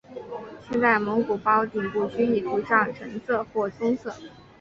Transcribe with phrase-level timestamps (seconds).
[0.67, 4.11] 现在蒙古包顶部均已涂上橙色或棕色。